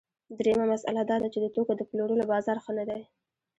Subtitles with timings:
[0.37, 3.01] درېیمه مسئله دا ده چې د توکو د پلورلو بازار ښه نه دی